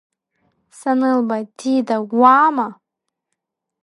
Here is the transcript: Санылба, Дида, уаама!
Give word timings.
Санылба, 0.79 1.37
Дида, 1.57 1.97
уаама! 2.19 2.67